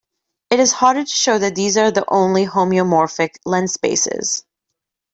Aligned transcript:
It 0.49 0.59
is 0.59 0.71
harder 0.71 1.03
to 1.03 1.05
show 1.11 1.37
that 1.37 1.53
these 1.53 1.77
are 1.77 1.91
the 1.91 2.03
only 2.07 2.47
homeomorphic 2.47 3.35
lens 3.45 3.73
spaces. 3.73 4.43